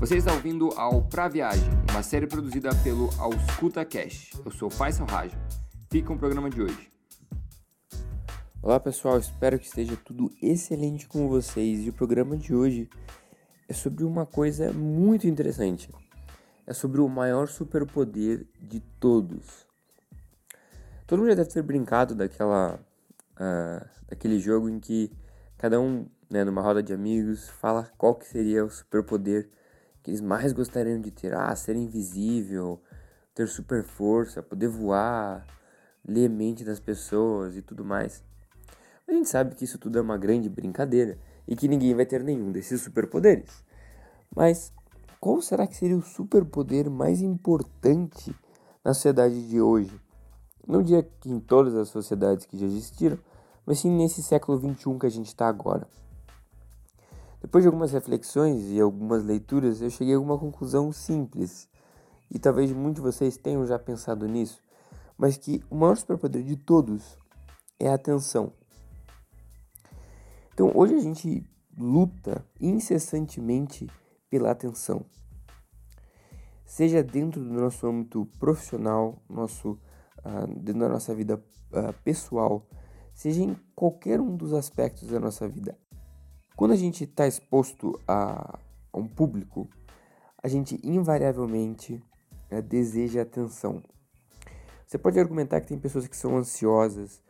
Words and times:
Você 0.00 0.16
está 0.16 0.32
ouvindo 0.32 0.70
ao 0.76 1.02
Pra 1.02 1.28
Viagem, 1.28 1.70
uma 1.90 2.02
série 2.02 2.26
produzida 2.26 2.70
pelo 2.82 3.08
Auscuta 3.16 3.84
Cash. 3.84 4.32
Eu 4.44 4.50
sou 4.50 4.68
Faisal 4.68 5.06
Raja. 5.06 5.38
Fica 5.88 6.08
com 6.08 6.14
o 6.14 6.18
programa 6.18 6.50
de 6.50 6.60
hoje. 6.60 6.92
Olá 8.60 8.80
pessoal, 8.80 9.16
espero 9.18 9.58
que 9.58 9.66
esteja 9.66 9.96
tudo 9.96 10.30
excelente 10.42 11.06
com 11.06 11.28
vocês. 11.28 11.86
E 11.86 11.90
o 11.90 11.92
programa 11.92 12.36
de 12.36 12.52
hoje 12.52 12.90
é 13.68 13.72
sobre 13.72 14.04
uma 14.04 14.26
coisa 14.26 14.72
muito 14.72 15.28
interessante. 15.28 15.88
É 16.66 16.74
sobre 16.74 17.00
o 17.00 17.08
maior 17.08 17.46
superpoder 17.46 18.46
de 18.60 18.80
todos. 18.98 19.66
Todo 21.06 21.20
mundo 21.20 21.28
já 21.28 21.36
deve 21.36 21.50
ter 21.50 21.62
brincado 21.62 22.16
daquela, 22.16 22.80
uh, 23.34 23.88
daquele 24.08 24.40
jogo 24.40 24.68
em 24.68 24.80
que 24.80 25.12
cada 25.56 25.80
um, 25.80 26.06
né, 26.28 26.42
numa 26.42 26.60
roda 26.60 26.82
de 26.82 26.92
amigos, 26.92 27.48
fala 27.48 27.90
qual 27.96 28.16
que 28.16 28.26
seria 28.26 28.64
o 28.64 28.70
superpoder 28.70 29.48
que 30.04 30.10
eles 30.10 30.20
mais 30.20 30.52
gostariam 30.52 31.00
de 31.00 31.10
ter. 31.10 31.34
Ah, 31.34 31.56
ser 31.56 31.74
invisível, 31.74 32.78
ter 33.34 33.48
super 33.48 33.82
força, 33.82 34.42
poder 34.42 34.68
voar, 34.68 35.44
ler 36.06 36.28
mente 36.28 36.62
das 36.62 36.78
pessoas 36.78 37.56
e 37.56 37.62
tudo 37.62 37.84
mais. 37.84 38.22
A 39.08 39.12
gente 39.12 39.28
sabe 39.28 39.54
que 39.54 39.64
isso 39.64 39.78
tudo 39.78 39.98
é 39.98 40.02
uma 40.02 40.18
grande 40.18 40.48
brincadeira 40.48 41.18
e 41.48 41.56
que 41.56 41.66
ninguém 41.66 41.94
vai 41.94 42.04
ter 42.04 42.22
nenhum 42.22 42.52
desses 42.52 42.82
superpoderes. 42.82 43.64
Mas 44.34 44.72
qual 45.18 45.40
será 45.40 45.66
que 45.66 45.76
seria 45.76 45.96
o 45.96 46.02
superpoder 46.02 46.90
mais 46.90 47.22
importante 47.22 48.34
na 48.84 48.92
sociedade 48.92 49.48
de 49.48 49.60
hoje? 49.60 49.98
Não 50.66 50.82
diria 50.82 51.02
que 51.02 51.30
em 51.30 51.40
todas 51.40 51.74
as 51.74 51.88
sociedades 51.88 52.44
que 52.44 52.58
já 52.58 52.66
existiram, 52.66 53.18
mas 53.64 53.78
sim 53.78 53.90
nesse 53.90 54.22
século 54.22 54.58
XXI 54.58 54.98
que 54.98 55.06
a 55.06 55.10
gente 55.10 55.28
está 55.28 55.48
agora. 55.48 55.88
Depois 57.44 57.62
de 57.62 57.68
algumas 57.68 57.92
reflexões 57.92 58.70
e 58.70 58.80
algumas 58.80 59.22
leituras, 59.22 59.82
eu 59.82 59.90
cheguei 59.90 60.14
a 60.14 60.18
uma 60.18 60.38
conclusão 60.38 60.90
simples, 60.90 61.68
e 62.30 62.38
talvez 62.38 62.72
muitos 62.72 63.02
de 63.02 63.12
vocês 63.12 63.36
tenham 63.36 63.66
já 63.66 63.78
pensado 63.78 64.26
nisso, 64.26 64.62
mas 65.18 65.36
que 65.36 65.62
o 65.68 65.74
maior 65.76 65.94
superpoder 65.94 66.42
de 66.42 66.56
todos 66.56 67.18
é 67.78 67.90
a 67.90 67.96
atenção. 67.96 68.50
Então, 70.54 70.72
hoje 70.74 70.94
a 70.94 71.00
gente 71.00 71.46
luta 71.76 72.42
incessantemente 72.58 73.90
pela 74.30 74.50
atenção. 74.50 75.04
Seja 76.64 77.02
dentro 77.02 77.44
do 77.44 77.52
nosso 77.52 77.86
âmbito 77.86 78.24
profissional, 78.38 79.22
nosso, 79.28 79.72
uh, 79.72 80.46
dentro 80.60 80.80
da 80.80 80.88
nossa 80.88 81.14
vida 81.14 81.36
uh, 81.36 81.92
pessoal, 82.02 82.66
seja 83.12 83.42
em 83.42 83.54
qualquer 83.74 84.18
um 84.18 84.34
dos 84.34 84.54
aspectos 84.54 85.10
da 85.10 85.20
nossa 85.20 85.46
vida. 85.46 85.78
Quando 86.56 86.72
a 86.72 86.76
gente 86.76 87.04
está 87.04 87.26
exposto 87.26 88.00
a, 88.06 88.58
um 88.92 89.06
público, 89.06 89.68
a 90.42 90.48
gente 90.48 90.80
invariavelmente 90.82 92.02
uh, 92.50 92.62
deseja 92.62 93.22
atenção. 93.22 93.82
Você 94.86 94.98
pode 94.98 95.18
argumentar 95.18 95.60
que 95.60 95.68
tem 95.68 95.78
pessoas 95.78 96.06
que 96.06 96.16
são 96.16 96.36
ansiosas, 96.36 97.22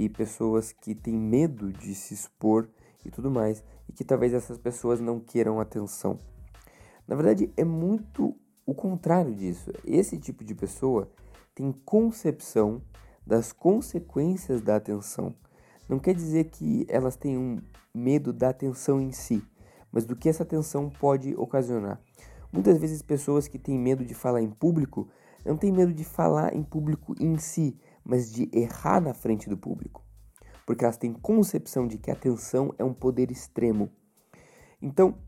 e 0.00 0.08
pessoas 0.08 0.72
que 0.72 0.94
têm 0.94 1.14
medo 1.14 1.70
de 1.70 1.94
se 1.94 2.14
expor 2.14 2.66
e 3.04 3.10
tudo 3.10 3.30
mais, 3.30 3.62
e 3.86 3.92
que 3.92 4.02
talvez 4.02 4.32
essas 4.32 4.56
pessoas 4.56 4.98
não 4.98 5.20
queiram 5.20 5.60
atenção. 5.60 6.18
Na 7.06 7.14
verdade, 7.14 7.52
é 7.54 7.64
muito 7.64 8.34
o 8.64 8.74
contrário 8.74 9.34
disso. 9.34 9.70
Esse 9.84 10.18
tipo 10.18 10.42
de 10.42 10.54
pessoa 10.54 11.10
tem 11.54 11.70
concepção 11.70 12.80
das 13.26 13.52
consequências 13.52 14.62
da 14.62 14.76
atenção. 14.76 15.34
Não 15.90 15.98
quer 15.98 16.14
dizer 16.14 16.44
que 16.44 16.86
elas 16.88 17.16
tenham 17.16 17.60
medo 17.92 18.32
da 18.32 18.50
atenção 18.50 19.00
em 19.00 19.10
si, 19.10 19.42
mas 19.90 20.04
do 20.06 20.14
que 20.14 20.28
essa 20.28 20.44
atenção 20.44 20.88
pode 20.88 21.34
ocasionar. 21.34 22.00
Muitas 22.52 22.78
vezes 22.78 23.02
pessoas 23.02 23.48
que 23.48 23.58
têm 23.58 23.76
medo 23.76 24.04
de 24.04 24.14
falar 24.14 24.40
em 24.40 24.48
público 24.48 25.08
não 25.44 25.56
têm 25.56 25.72
medo 25.72 25.92
de 25.92 26.04
falar 26.04 26.54
em 26.54 26.62
público 26.62 27.12
em 27.18 27.36
si, 27.38 27.76
mas 28.04 28.30
de 28.30 28.48
errar 28.52 29.00
na 29.00 29.12
frente 29.12 29.48
do 29.48 29.56
público. 29.56 30.04
Porque 30.64 30.84
elas 30.84 30.96
têm 30.96 31.12
concepção 31.12 31.88
de 31.88 31.98
que 31.98 32.08
a 32.08 32.14
atenção 32.14 32.72
é 32.78 32.84
um 32.84 32.94
poder 32.94 33.32
extremo. 33.32 33.90
Então, 34.80 35.18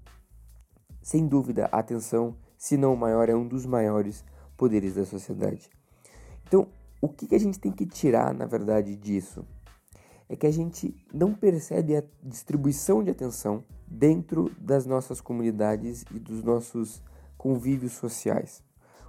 sem 1.02 1.26
dúvida, 1.26 1.68
a 1.72 1.80
atenção, 1.80 2.36
se 2.56 2.76
não 2.76 2.94
o 2.94 2.96
maior, 2.96 3.28
é 3.28 3.34
um 3.34 3.48
dos 3.48 3.66
maiores 3.66 4.24
poderes 4.56 4.94
da 4.94 5.04
sociedade. 5.04 5.68
Então, 6.46 6.68
o 7.00 7.08
que 7.08 7.34
a 7.34 7.38
gente 7.40 7.58
tem 7.58 7.72
que 7.72 7.84
tirar, 7.84 8.32
na 8.32 8.46
verdade, 8.46 8.94
disso? 8.94 9.44
É 10.32 10.36
que 10.36 10.46
a 10.46 10.50
gente 10.50 10.96
não 11.12 11.34
percebe 11.34 11.94
a 11.94 12.02
distribuição 12.22 13.04
de 13.04 13.10
atenção 13.10 13.62
dentro 13.86 14.50
das 14.58 14.86
nossas 14.86 15.20
comunidades 15.20 16.06
e 16.10 16.18
dos 16.18 16.42
nossos 16.42 17.02
convívios 17.36 17.92
sociais. 17.92 18.64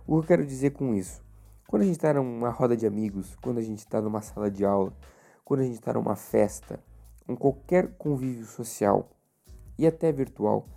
O 0.05 0.15
que 0.15 0.19
eu 0.19 0.27
quero 0.27 0.45
dizer 0.45 0.71
com 0.71 0.93
isso? 0.93 1.23
Quando 1.65 1.83
a 1.83 1.85
gente 1.85 1.95
está 1.95 2.13
numa 2.13 2.49
roda 2.49 2.75
de 2.75 2.85
amigos, 2.85 3.37
quando 3.41 3.59
a 3.59 3.61
gente 3.61 3.77
está 3.77 4.01
numa 4.01 4.21
sala 4.21 4.51
de 4.51 4.65
aula, 4.65 4.93
quando 5.45 5.61
a 5.61 5.63
gente 5.63 5.75
está 5.75 5.93
numa 5.93 6.17
festa, 6.17 6.77
em 7.25 7.37
qualquer 7.37 7.95
convívio 7.95 8.45
social 8.45 9.09
e 9.79 9.87
até 9.87 10.11
virtual, 10.11 10.67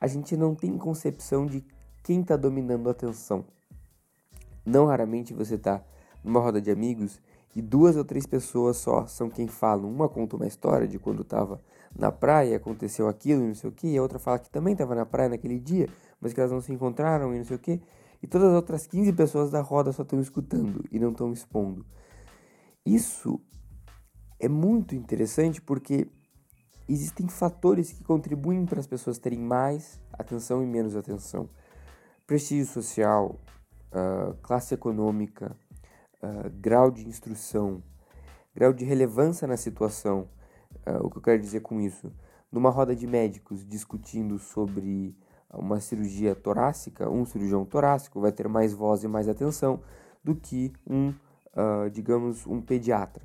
a 0.00 0.06
gente 0.06 0.34
não 0.34 0.54
tem 0.54 0.78
concepção 0.78 1.44
de 1.44 1.62
quem 2.02 2.22
está 2.22 2.38
dominando 2.38 2.88
a 2.88 2.92
atenção. 2.92 3.44
Não 4.64 4.86
raramente 4.86 5.34
você 5.34 5.56
está 5.56 5.84
numa 6.24 6.40
roda 6.40 6.58
de 6.58 6.70
amigos 6.70 7.20
e 7.54 7.62
duas 7.62 7.96
ou 7.96 8.04
três 8.04 8.26
pessoas 8.26 8.76
só 8.76 9.06
são 9.06 9.28
quem 9.28 9.46
falam. 9.48 9.90
Uma 9.90 10.08
conta 10.08 10.36
uma 10.36 10.46
história 10.46 10.86
de 10.86 10.98
quando 10.98 11.22
estava 11.22 11.60
na 11.96 12.12
praia, 12.12 12.56
aconteceu 12.56 13.08
aquilo 13.08 13.42
e 13.42 13.48
não 13.48 13.54
sei 13.54 13.70
o 13.70 13.72
que, 13.72 13.88
e 13.88 13.98
a 13.98 14.02
outra 14.02 14.18
fala 14.18 14.38
que 14.38 14.50
também 14.50 14.72
estava 14.72 14.94
na 14.94 15.06
praia 15.06 15.28
naquele 15.28 15.58
dia, 15.58 15.88
mas 16.20 16.32
que 16.32 16.40
elas 16.40 16.52
não 16.52 16.60
se 16.60 16.72
encontraram 16.72 17.34
e 17.34 17.38
não 17.38 17.44
sei 17.44 17.56
o 17.56 17.58
que 17.58 17.80
e 18.22 18.26
todas 18.26 18.48
as 18.48 18.54
outras 18.54 18.86
15 18.86 19.12
pessoas 19.12 19.50
da 19.50 19.60
roda 19.60 19.92
só 19.92 20.02
estão 20.02 20.20
escutando 20.20 20.84
e 20.90 20.98
não 20.98 21.10
estão 21.10 21.32
expondo. 21.32 21.86
Isso 22.84 23.40
é 24.40 24.48
muito 24.48 24.94
interessante 24.94 25.60
porque 25.60 26.08
existem 26.88 27.28
fatores 27.28 27.92
que 27.92 28.02
contribuem 28.02 28.64
para 28.64 28.80
as 28.80 28.86
pessoas 28.86 29.18
terem 29.18 29.38
mais 29.38 30.00
atenção 30.12 30.62
e 30.62 30.66
menos 30.66 30.96
atenção. 30.96 31.48
Prestígio 32.26 32.66
social, 32.66 33.40
uh, 33.92 34.34
classe 34.42 34.74
econômica, 34.74 35.56
uh, 36.22 36.50
grau 36.60 36.90
de 36.90 37.06
instrução, 37.06 37.82
grau 38.54 38.72
de 38.72 38.84
relevância 38.84 39.46
na 39.46 39.56
situação. 39.56 40.28
Uh, 40.86 41.06
o 41.06 41.10
que 41.10 41.18
eu 41.18 41.22
quero 41.22 41.40
dizer 41.40 41.60
com 41.60 41.80
isso? 41.80 42.12
Numa 42.50 42.70
roda 42.70 42.94
de 42.94 43.06
médicos 43.06 43.66
discutindo 43.66 44.38
sobre 44.38 45.16
uma 45.52 45.80
cirurgia 45.80 46.34
torácica, 46.34 47.08
um 47.08 47.24
cirurgião 47.24 47.64
torácico 47.64 48.20
vai 48.20 48.32
ter 48.32 48.48
mais 48.48 48.72
voz 48.72 49.02
e 49.02 49.08
mais 49.08 49.28
atenção 49.28 49.80
do 50.22 50.34
que 50.34 50.72
um, 50.86 51.08
uh, 51.08 51.90
digamos, 51.90 52.46
um 52.46 52.60
pediatra. 52.60 53.22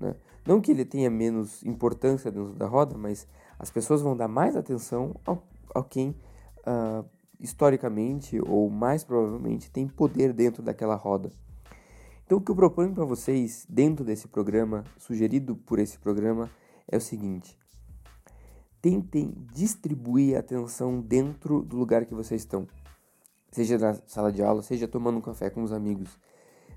Né? 0.00 0.14
Não 0.46 0.60
que 0.60 0.70
ele 0.70 0.84
tenha 0.84 1.10
menos 1.10 1.62
importância 1.64 2.30
dentro 2.30 2.54
da 2.54 2.66
roda, 2.66 2.96
mas 2.96 3.26
as 3.58 3.70
pessoas 3.70 4.00
vão 4.00 4.16
dar 4.16 4.28
mais 4.28 4.54
atenção 4.56 5.16
ao, 5.24 5.42
ao 5.74 5.82
quem 5.82 6.10
uh, 6.60 7.04
historicamente 7.40 8.40
ou 8.46 8.70
mais 8.70 9.02
provavelmente 9.02 9.70
tem 9.70 9.88
poder 9.88 10.32
dentro 10.32 10.62
daquela 10.62 10.94
roda. 10.94 11.30
Então, 12.26 12.38
o 12.38 12.40
que 12.40 12.50
eu 12.50 12.56
proponho 12.56 12.92
para 12.92 13.04
vocês 13.04 13.64
dentro 13.68 14.04
desse 14.04 14.26
programa, 14.26 14.82
sugerido 14.98 15.54
por 15.54 15.78
esse 15.78 15.96
programa, 15.96 16.50
é 16.88 16.96
o 16.96 17.00
seguinte: 17.00 17.56
tentem 18.82 19.32
distribuir 19.52 20.36
a 20.36 20.40
atenção 20.40 21.00
dentro 21.00 21.62
do 21.62 21.76
lugar 21.76 22.04
que 22.04 22.14
vocês 22.14 22.42
estão. 22.42 22.66
Seja 23.52 23.78
na 23.78 23.94
sala 24.08 24.32
de 24.32 24.42
aula, 24.42 24.60
seja 24.60 24.88
tomando 24.88 25.18
um 25.18 25.20
café 25.20 25.50
com 25.50 25.62
os 25.62 25.70
amigos. 25.70 26.18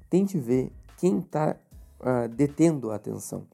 Tente 0.08 0.38
ver 0.38 0.72
quem 0.98 1.18
está 1.18 1.56
uh, 2.00 2.08
ah, 2.08 2.28
detendo 2.28 2.92
a 2.92 2.96
atenção, 2.96 3.48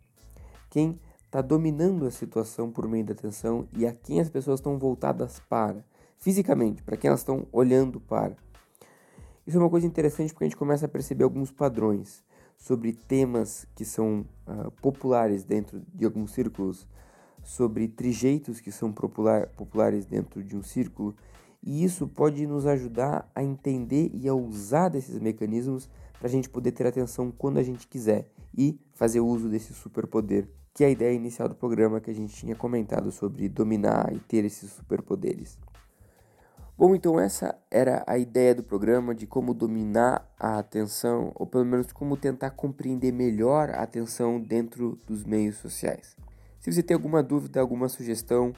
quem 0.69 0.99
está 1.23 1.41
dominando 1.41 2.05
a 2.05 2.11
situação 2.11 2.69
por 2.71 2.89
meio 2.89 3.05
da 3.05 3.13
atenção 3.13 3.69
e 3.71 3.87
a 3.87 3.93
quem 3.93 4.19
as 4.19 4.29
pessoas 4.29 4.59
estão 4.59 4.77
voltadas 4.77 5.41
para, 5.49 5.83
fisicamente, 6.17 6.83
para 6.83 6.97
quem 6.97 7.07
elas 7.07 7.21
estão 7.21 7.47
olhando 7.53 8.01
para. 8.01 8.35
Isso 9.45 9.57
é 9.57 9.59
uma 9.59 9.69
coisa 9.69 9.85
interessante 9.85 10.33
porque 10.33 10.45
a 10.45 10.47
gente 10.47 10.57
começa 10.57 10.87
a 10.87 10.89
perceber 10.89 11.23
alguns 11.23 11.51
padrões 11.51 12.23
sobre 12.57 12.93
temas 12.93 13.67
que 13.75 13.85
são 13.85 14.25
uh, 14.47 14.71
populares 14.81 15.43
dentro 15.43 15.83
de 15.93 16.03
alguns 16.03 16.31
círculos 16.31 16.87
sobre 17.43 17.87
trejeitos 17.87 18.59
que 18.59 18.71
são 18.71 18.91
popular, 18.91 19.47
populares 19.49 20.05
dentro 20.05 20.43
de 20.43 20.57
um 20.57 20.63
círculo, 20.63 21.15
e 21.61 21.83
isso 21.83 22.07
pode 22.07 22.47
nos 22.47 22.65
ajudar 22.65 23.29
a 23.35 23.43
entender 23.43 24.09
e 24.15 24.27
a 24.27 24.33
usar 24.33 24.89
desses 24.89 25.19
mecanismos 25.19 25.87
para 26.17 26.27
a 26.27 26.31
gente 26.31 26.49
poder 26.49 26.71
ter 26.71 26.87
atenção 26.87 27.31
quando 27.31 27.59
a 27.59 27.63
gente 27.63 27.87
quiser 27.87 28.27
e 28.57 28.79
fazer 28.93 29.19
uso 29.19 29.47
desse 29.47 29.73
superpoder, 29.73 30.47
que 30.73 30.83
é 30.83 30.87
a 30.87 30.91
ideia 30.91 31.13
inicial 31.13 31.47
do 31.47 31.55
programa 31.55 32.01
que 32.01 32.09
a 32.09 32.15
gente 32.15 32.35
tinha 32.35 32.55
comentado 32.55 33.11
sobre 33.11 33.47
dominar 33.47 34.11
e 34.11 34.19
ter 34.19 34.43
esses 34.43 34.71
superpoderes. 34.71 35.59
Bom, 36.77 36.93
então 36.93 37.19
essa 37.19 37.57
era 37.71 38.03
a 38.05 38.17
ideia 38.17 38.53
do 38.53 38.63
programa 38.63 39.15
de 39.15 39.25
como 39.25 39.53
dominar 39.53 40.29
a 40.37 40.59
atenção, 40.59 41.31
ou 41.35 41.45
pelo 41.47 41.65
menos 41.65 41.91
como 41.93 42.17
tentar 42.17 42.49
compreender 42.51 43.13
melhor 43.13 43.69
a 43.69 43.81
atenção 43.81 44.39
dentro 44.39 44.99
dos 45.07 45.23
meios 45.23 45.55
sociais. 45.57 46.17
Se 46.59 46.71
você 46.71 46.83
tem 46.83 46.95
alguma 46.95 47.23
dúvida, 47.23 47.61
alguma 47.61 47.87
sugestão, 47.87 48.53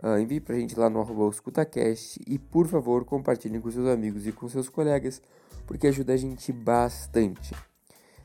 Uh, 0.00 0.16
envie 0.20 0.38
pra 0.38 0.54
gente 0.54 0.78
lá 0.78 0.88
no 0.88 1.28
escutacast 1.28 2.20
e 2.24 2.38
por 2.38 2.68
favor 2.68 3.04
compartilhem 3.04 3.60
com 3.60 3.68
seus 3.68 3.88
amigos 3.88 4.28
e 4.28 4.32
com 4.32 4.48
seus 4.48 4.68
colegas, 4.68 5.20
porque 5.66 5.88
ajuda 5.88 6.12
a 6.12 6.16
gente 6.16 6.52
bastante. 6.52 7.52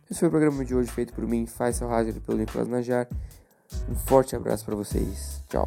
Esse 0.10 0.20
foi 0.20 0.28
o 0.28 0.32
programa 0.32 0.64
de 0.64 0.76
hoje 0.76 0.92
feito 0.92 1.14
por 1.14 1.26
mim, 1.26 1.48
Faisal 1.48 1.92
Hazer 1.92 2.20
pelo 2.22 2.38
Nicolas 2.38 2.68
Najar. 2.68 3.08
Um 3.90 3.96
forte 3.96 4.36
abraço 4.36 4.64
para 4.66 4.76
vocês. 4.76 5.42
Tchau. 5.50 5.66